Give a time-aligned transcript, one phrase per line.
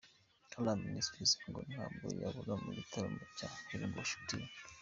[0.59, 4.45] Alarm Ministries ngo ntabwo babura mu gitaramo cya Healing worship team.